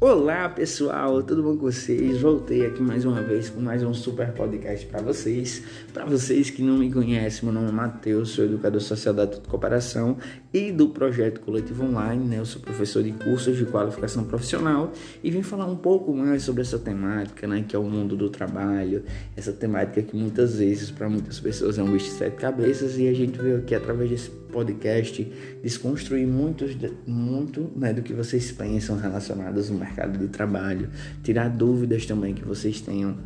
Olá 0.00 0.48
pessoal, 0.48 1.24
tudo 1.24 1.42
bom 1.42 1.56
com 1.56 1.62
vocês? 1.62 2.20
Voltei 2.20 2.64
aqui 2.64 2.80
mais 2.80 3.04
uma 3.04 3.20
vez 3.20 3.50
com 3.50 3.60
mais 3.60 3.82
um 3.82 3.92
super 3.92 4.32
podcast 4.32 4.86
para 4.86 5.02
vocês. 5.02 5.64
Para 5.92 6.04
vocês 6.04 6.50
que 6.50 6.62
não 6.62 6.78
me 6.78 6.88
conhecem, 6.88 7.42
meu 7.42 7.52
nome 7.52 7.70
é 7.70 7.72
Matheus, 7.72 8.28
sou 8.28 8.44
educador 8.44 8.80
social 8.80 9.12
da 9.12 9.26
Tudo 9.26 9.48
Cooperação 9.48 10.16
e 10.54 10.70
do 10.70 10.90
projeto 10.90 11.40
Coletivo 11.40 11.84
Online, 11.84 12.24
né? 12.24 12.38
Eu 12.38 12.46
sou 12.46 12.62
professor 12.62 13.02
de 13.02 13.10
cursos 13.10 13.56
de 13.56 13.64
qualificação 13.64 14.22
profissional 14.22 14.92
e 15.20 15.32
vim 15.32 15.42
falar 15.42 15.66
um 15.66 15.76
pouco 15.76 16.14
mais 16.14 16.44
sobre 16.44 16.62
essa 16.62 16.78
temática, 16.78 17.48
né? 17.48 17.64
Que 17.66 17.74
é 17.74 17.78
o 17.78 17.82
mundo 17.82 18.16
do 18.16 18.30
trabalho, 18.30 19.02
essa 19.36 19.52
temática 19.52 20.00
que 20.00 20.16
muitas 20.16 20.60
vezes 20.60 20.92
para 20.92 21.08
muitas 21.08 21.40
pessoas 21.40 21.76
é 21.76 21.82
um 21.82 21.90
bicho 21.90 22.04
de 22.04 22.12
sete 22.12 22.36
cabeças 22.36 22.96
e 22.98 23.08
a 23.08 23.12
gente 23.12 23.36
veio 23.36 23.58
aqui 23.58 23.74
através 23.74 24.08
desse 24.08 24.30
podcast 24.30 25.24
desconstruir 25.60 26.26
muitos, 26.26 26.76
muito 27.04 27.70
né, 27.76 27.92
do 27.92 28.00
que 28.00 28.12
vocês 28.12 28.52
pensam 28.52 28.96
relacionados 28.96 29.70
ao 29.70 29.76
mercado 29.88 30.18
de 30.18 30.28
trabalho, 30.28 30.90
tirar 31.22 31.48
dúvidas 31.48 32.06
também 32.06 32.34
que 32.34 32.44
vocês 32.44 32.80
tenham 32.80 33.16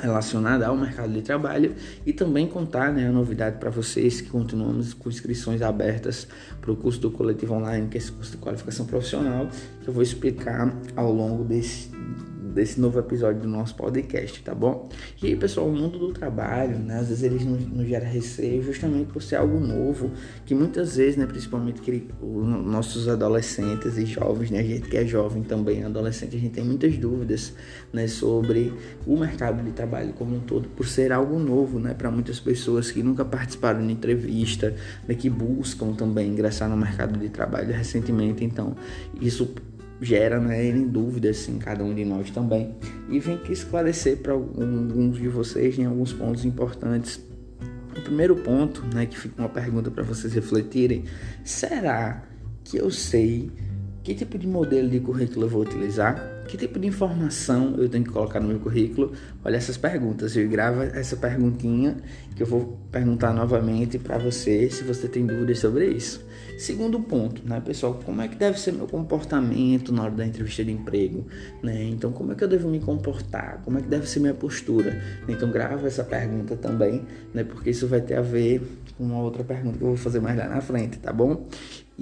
relacionada 0.00 0.66
ao 0.66 0.76
mercado 0.76 1.12
de 1.12 1.20
trabalho 1.20 1.74
e 2.06 2.12
também 2.12 2.46
contar 2.46 2.90
né, 2.90 3.06
a 3.06 3.12
novidade 3.12 3.58
para 3.58 3.68
vocês 3.68 4.20
que 4.20 4.30
continuamos 4.30 4.94
com 4.94 5.10
inscrições 5.10 5.60
abertas 5.60 6.26
para 6.58 6.72
o 6.72 6.76
curso 6.76 6.98
do 7.00 7.10
Coletivo 7.10 7.54
Online, 7.54 7.86
que 7.88 7.98
é 7.98 8.00
esse 8.00 8.10
curso 8.10 8.32
de 8.32 8.38
qualificação 8.38 8.86
profissional, 8.86 9.48
que 9.82 9.88
eu 9.88 9.92
vou 9.92 10.02
explicar 10.02 10.74
ao 10.96 11.12
longo 11.12 11.44
desse, 11.44 11.90
desse 12.50 12.80
novo 12.80 12.98
episódio 12.98 13.42
do 13.42 13.48
nosso 13.48 13.74
podcast, 13.74 14.42
tá 14.42 14.54
bom? 14.54 14.88
E 15.22 15.28
aí, 15.28 15.36
pessoal, 15.36 15.68
o 15.68 15.72
mundo 15.72 15.98
do 15.98 16.12
trabalho, 16.12 16.78
né? 16.78 16.98
Às 16.98 17.08
vezes 17.08 17.44
nos, 17.44 17.66
nos 17.66 17.86
gera 17.86 18.06
receio 18.06 18.62
justamente 18.62 19.12
por 19.12 19.22
ser 19.22 19.36
algo 19.36 19.58
novo, 19.58 20.10
que 20.44 20.54
muitas 20.54 20.96
vezes, 20.96 21.16
né, 21.16 21.26
principalmente 21.26 21.80
que 21.80 22.08
os 22.20 22.46
nossos 22.46 23.08
adolescentes 23.08 23.96
e 23.96 24.04
jovens, 24.06 24.50
né, 24.50 24.60
a 24.60 24.62
gente 24.62 24.88
que 24.88 24.96
é 24.96 25.06
jovem 25.06 25.42
também, 25.42 25.84
adolescente, 25.84 26.36
a 26.36 26.38
gente 26.38 26.52
tem 26.52 26.64
muitas 26.64 26.96
dúvidas, 26.96 27.52
né, 27.92 28.06
sobre 28.06 28.72
o 29.06 29.16
mercado 29.16 29.62
de 29.62 29.72
trabalho 29.72 30.12
como 30.12 30.36
um 30.36 30.40
todo, 30.40 30.68
por 30.68 30.86
ser 30.86 31.12
algo 31.12 31.38
novo, 31.38 31.78
né, 31.78 31.94
para 31.94 32.10
muitas 32.10 32.40
pessoas 32.40 32.90
que 32.90 33.02
nunca 33.02 33.24
participaram 33.24 33.86
de 33.86 33.92
entrevista, 33.92 34.74
né, 35.06 35.14
que 35.14 35.30
buscam 35.30 35.92
também 35.92 36.28
ingressar 36.28 36.68
no 36.68 36.76
mercado 36.76 37.18
de 37.18 37.28
trabalho 37.28 37.72
recentemente, 37.72 38.44
então 38.44 38.74
isso 39.20 39.54
gera 40.00 40.40
né, 40.40 40.66
em 40.66 40.86
dúvidas 40.86 41.48
em 41.48 41.58
cada 41.58 41.84
um 41.84 41.94
de 41.94 42.04
nós 42.04 42.30
também. 42.30 42.74
E 43.08 43.18
vem 43.18 43.36
aqui 43.36 43.52
esclarecer 43.52 44.18
para 44.18 44.32
alguns 44.32 45.18
de 45.18 45.28
vocês 45.28 45.78
em 45.78 45.84
alguns 45.84 46.12
pontos 46.12 46.44
importantes. 46.44 47.20
O 47.96 48.00
primeiro 48.02 48.36
ponto, 48.36 48.82
né, 48.94 49.06
que 49.06 49.18
fica 49.18 49.40
uma 49.42 49.48
pergunta 49.48 49.90
para 49.90 50.02
vocês 50.02 50.32
refletirem: 50.32 51.04
será 51.44 52.22
que 52.64 52.78
eu 52.78 52.90
sei 52.90 53.50
que 54.02 54.14
tipo 54.14 54.38
de 54.38 54.46
modelo 54.46 54.88
de 54.88 55.00
currículo 55.00 55.46
eu 55.46 55.50
vou 55.50 55.62
utilizar? 55.62 56.39
Que 56.50 56.56
tipo 56.56 56.80
de 56.80 56.88
informação 56.88 57.76
eu 57.78 57.88
tenho 57.88 58.02
que 58.02 58.10
colocar 58.10 58.40
no 58.40 58.48
meu 58.48 58.58
currículo? 58.58 59.12
Olha 59.44 59.56
essas 59.56 59.76
perguntas. 59.76 60.36
Eu 60.36 60.48
gravo 60.48 60.82
essa 60.82 61.16
perguntinha 61.16 61.96
que 62.34 62.42
eu 62.42 62.46
vou 62.46 62.76
perguntar 62.90 63.32
novamente 63.32 64.00
para 64.00 64.18
você 64.18 64.68
se 64.68 64.82
você 64.82 65.06
tem 65.06 65.24
dúvidas 65.24 65.60
sobre 65.60 65.86
isso. 65.86 66.28
Segundo 66.58 66.98
ponto, 66.98 67.40
né, 67.48 67.62
pessoal? 67.64 68.00
Como 68.04 68.20
é 68.20 68.26
que 68.26 68.34
deve 68.34 68.58
ser 68.58 68.72
meu 68.72 68.88
comportamento 68.88 69.92
na 69.92 70.02
hora 70.02 70.10
da 70.10 70.26
entrevista 70.26 70.64
de 70.64 70.72
emprego? 70.72 71.24
Né? 71.62 71.84
Então, 71.84 72.10
como 72.10 72.32
é 72.32 72.34
que 72.34 72.42
eu 72.42 72.48
devo 72.48 72.68
me 72.68 72.80
comportar? 72.80 73.62
Como 73.64 73.78
é 73.78 73.80
que 73.80 73.88
deve 73.88 74.08
ser 74.08 74.18
minha 74.18 74.34
postura? 74.34 75.00
Então, 75.28 75.52
grava 75.52 75.86
essa 75.86 76.02
pergunta 76.02 76.56
também, 76.56 77.06
né? 77.32 77.44
Porque 77.44 77.70
isso 77.70 77.86
vai 77.86 78.00
ter 78.00 78.16
a 78.16 78.22
ver 78.22 78.60
com 78.98 79.04
uma 79.04 79.20
outra 79.20 79.44
pergunta 79.44 79.78
que 79.78 79.84
eu 79.84 79.88
vou 79.88 79.96
fazer 79.96 80.18
mais 80.18 80.36
lá 80.36 80.48
na 80.48 80.60
frente, 80.60 80.98
tá 80.98 81.12
bom? 81.12 81.46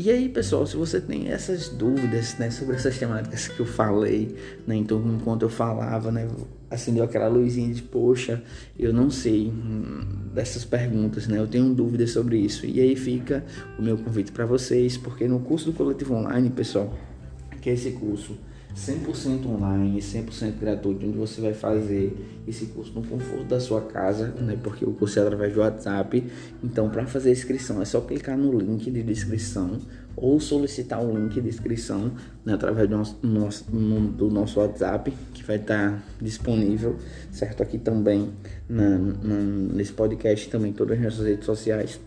E 0.01 0.13
aí, 0.13 0.29
pessoal, 0.29 0.65
se 0.65 0.77
você 0.77 1.01
tem 1.01 1.27
essas 1.27 1.69
dúvidas, 1.71 2.39
né, 2.39 2.53
sobre 2.53 2.77
essas 2.77 2.97
temáticas 2.97 3.49
que 3.49 3.59
eu 3.59 3.67
falei, 3.67 4.37
né, 4.67 4.77
então 4.77 5.03
enquanto 5.15 5.43
eu 5.43 5.49
falava, 5.49 6.11
né, 6.11 6.29
acendeu 6.71 7.05
aquela 7.05 7.29
luzinha 7.29 7.73
de, 7.73 7.83
poxa, 7.83 8.43
eu 8.79 8.93
não 8.93 9.11
sei 9.11 9.49
hum, 9.49 10.01
dessas 10.35 10.65
perguntas, 10.65 11.27
né, 11.27 11.39
eu 11.39 11.47
tenho 11.47 11.73
dúvidas 11.75 12.11
sobre 12.11 12.39
isso. 12.39 12.67
E 12.67 12.81
aí 12.81 12.97
fica 12.97 13.45
o 13.79 13.83
meu 13.83 13.97
convite 13.97 14.33
para 14.33 14.47
vocês, 14.47 14.97
porque 14.97 15.27
no 15.27 15.41
curso 15.41 15.71
do 15.71 15.73
Coletivo 15.73 16.15
Online, 16.15 16.51
pessoal, 16.51 16.93
que 17.61 17.71
é 17.71 17.73
esse 17.73 17.91
curso 17.93 18.37
100% 18.77 19.47
online, 19.47 19.99
100% 19.99 20.59
gratuito, 20.59 21.07
onde 21.07 21.19
você 21.19 21.41
vai 21.41 21.53
fazer 21.53 22.17
esse 22.47 22.67
curso 22.67 22.93
no 22.95 23.03
conforto 23.05 23.45
da 23.45 23.59
sua 23.59 23.81
casa, 23.83 24.29
né? 24.41 24.57
Porque 24.63 24.85
o 24.85 24.93
curso 24.93 25.19
é 25.19 25.23
através 25.23 25.53
do 25.53 25.61
WhatsApp. 25.61 26.25
Então, 26.63 26.89
para 26.89 27.07
fazer 27.07 27.31
a 27.31 27.33
inscrição, 27.33 27.83
é 27.83 27.85
só 27.85 28.01
clicar 28.01 28.39
no 28.39 28.57
link 28.57 28.91
de 28.91 29.03
descrição 29.03 29.79
ou 30.21 30.41
solicitar 30.41 31.05
o 31.05 31.17
link 31.17 31.41
de 31.41 31.49
inscrição 31.49 32.13
né, 32.45 32.55
através 32.55 32.89
do 32.89 32.97
nosso, 33.23 33.65
do 33.71 34.31
nosso 34.31 34.59
WhatsApp, 34.61 35.13
que 35.33 35.45
vai 35.45 35.57
estar 35.57 35.93
tá 35.93 36.03
disponível, 36.21 36.97
certo? 37.31 37.63
Aqui 37.63 37.79
também 37.79 38.31
na, 38.69 38.99
na, 38.99 39.37
nesse 39.75 39.93
podcast, 39.93 40.49
também 40.51 40.73
todas 40.73 40.99
as 40.99 41.05
nossas 41.05 41.27
redes 41.27 41.47
sociais. 41.47 42.01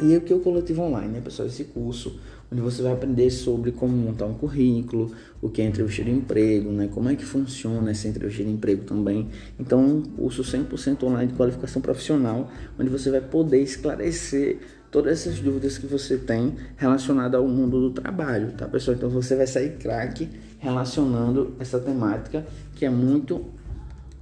E 0.00 0.16
o 0.16 0.22
é 0.28 0.34
o 0.34 0.40
Coletivo 0.40 0.82
Online, 0.82 1.08
né, 1.08 1.20
pessoal? 1.22 1.48
Esse 1.48 1.64
curso 1.64 2.18
onde 2.50 2.60
você 2.60 2.82
vai 2.82 2.92
aprender 2.92 3.30
sobre 3.30 3.72
como 3.72 3.96
montar 3.96 4.26
um 4.26 4.34
currículo, 4.34 5.12
o 5.40 5.48
que 5.48 5.60
é 5.60 5.64
entrevista 5.64 6.04
de 6.04 6.10
emprego, 6.10 6.70
né? 6.70 6.88
como 6.92 7.08
é 7.08 7.16
que 7.16 7.24
funciona 7.24 7.90
essa 7.90 8.08
entrevista 8.08 8.44
de 8.44 8.50
emprego 8.50 8.84
também. 8.84 9.28
Então, 9.58 9.84
um 9.84 10.02
curso 10.02 10.42
100% 10.42 11.02
online 11.04 11.32
de 11.32 11.36
qualificação 11.36 11.82
profissional, 11.82 12.50
onde 12.78 12.90
você 12.90 13.10
vai 13.10 13.20
poder 13.20 13.60
esclarecer 13.60 14.58
todas 14.90 15.20
essas 15.20 15.40
dúvidas 15.40 15.76
que 15.78 15.86
você 15.86 16.16
tem 16.16 16.54
relacionadas 16.76 17.40
ao 17.40 17.46
mundo 17.46 17.80
do 17.80 17.90
trabalho, 17.90 18.52
tá 18.52 18.66
pessoal? 18.66 18.96
Então, 18.96 19.10
você 19.10 19.34
vai 19.34 19.46
sair 19.46 19.76
craque 19.76 20.28
relacionando 20.58 21.54
essa 21.58 21.78
temática 21.78 22.46
que 22.74 22.84
é 22.84 22.90
muito 22.90 23.44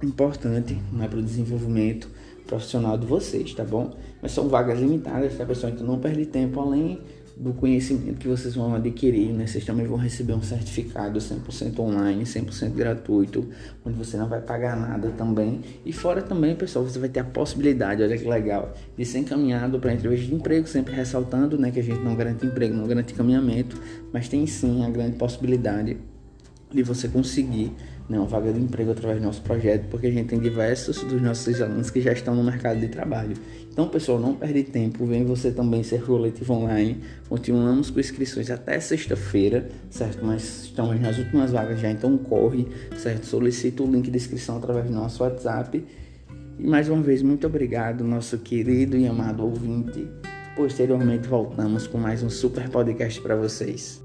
importante 0.03 0.77
né, 0.91 1.07
para 1.07 1.19
o 1.19 1.23
desenvolvimento 1.23 2.09
profissional 2.45 2.97
de 2.97 3.05
vocês, 3.05 3.53
tá 3.53 3.63
bom? 3.63 3.95
Mas 4.21 4.31
são 4.31 4.47
vagas 4.47 4.79
limitadas, 4.79 5.35
tá 5.35 5.45
pessoal? 5.45 5.73
Então 5.73 5.85
não 5.85 5.99
perde 5.99 6.25
tempo, 6.25 6.59
além 6.59 7.01
do 7.37 7.53
conhecimento 7.53 8.17
que 8.17 8.27
vocês 8.27 8.55
vão 8.55 8.73
adquirir, 8.73 9.33
né? 9.33 9.45
Vocês 9.45 9.65
também 9.65 9.85
vão 9.85 9.97
receber 9.97 10.33
um 10.33 10.41
certificado 10.41 11.19
100% 11.19 11.79
online, 11.79 12.23
100% 12.23 12.69
gratuito, 12.71 13.47
onde 13.85 13.97
você 13.97 14.15
não 14.15 14.27
vai 14.27 14.39
pagar 14.39 14.77
nada 14.77 15.09
também. 15.17 15.59
E 15.85 15.91
fora 15.91 16.21
também, 16.21 16.55
pessoal, 16.55 16.85
você 16.85 16.97
vai 16.97 17.09
ter 17.09 17.19
a 17.19 17.23
possibilidade, 17.25 18.01
olha 18.01 18.17
que 18.17 18.27
legal, 18.27 18.73
de 18.97 19.05
ser 19.05 19.19
encaminhado 19.19 19.79
para 19.79 19.93
entrevista 19.93 20.27
de 20.27 20.35
emprego, 20.35 20.67
sempre 20.67 20.93
ressaltando, 20.93 21.57
né, 21.57 21.71
que 21.71 21.79
a 21.79 21.83
gente 21.83 21.99
não 21.99 22.15
garante 22.15 22.45
emprego, 22.45 22.73
não 22.73 22.87
garante 22.87 23.13
encaminhamento, 23.13 23.81
mas 24.13 24.29
tem 24.29 24.47
sim 24.47 24.85
a 24.85 24.89
grande 24.89 25.17
possibilidade 25.17 25.97
de 26.73 26.83
você 26.83 27.07
conseguir 27.07 27.73
né, 28.07 28.17
uma 28.17 28.27
vaga 28.27 28.51
de 28.53 28.59
emprego 28.59 28.91
através 28.91 29.19
do 29.19 29.25
nosso 29.25 29.41
projeto, 29.41 29.87
porque 29.89 30.07
a 30.07 30.11
gente 30.11 30.27
tem 30.27 30.39
diversos 30.39 31.03
dos 31.03 31.21
nossos 31.21 31.61
alunos 31.61 31.89
que 31.89 32.01
já 32.01 32.11
estão 32.11 32.35
no 32.35 32.43
mercado 32.43 32.79
de 32.79 32.87
trabalho. 32.87 33.35
Então, 33.71 33.89
pessoal, 33.89 34.19
não 34.19 34.35
perde 34.35 34.63
tempo, 34.63 35.05
vem 35.05 35.25
você 35.25 35.51
também 35.51 35.83
ser 35.83 36.01
coletivo 36.03 36.53
online. 36.53 37.01
Continuamos 37.27 37.89
com 37.89 37.99
inscrições 37.99 38.49
até 38.49 38.79
sexta-feira, 38.79 39.67
certo? 39.89 40.23
Mas 40.23 40.63
estamos 40.65 40.99
nas 41.01 41.17
últimas 41.17 41.51
vagas 41.51 41.81
já, 41.81 41.91
então 41.91 42.17
corre, 42.17 42.67
certo? 42.95 43.25
Solicita 43.25 43.83
o 43.83 43.91
link 43.91 44.09
de 44.09 44.15
inscrição 44.17 44.57
através 44.57 44.85
do 44.85 44.93
nosso 44.93 45.23
WhatsApp. 45.23 45.83
E 46.57 46.65
mais 46.65 46.87
uma 46.87 47.01
vez, 47.01 47.21
muito 47.21 47.45
obrigado, 47.47 48.03
nosso 48.03 48.37
querido 48.37 48.95
e 48.95 49.05
amado 49.07 49.43
ouvinte. 49.43 50.07
Posteriormente, 50.55 51.27
voltamos 51.27 51.85
com 51.85 51.97
mais 51.97 52.23
um 52.23 52.29
super 52.29 52.69
podcast 52.69 53.19
para 53.19 53.35
vocês. 53.35 54.01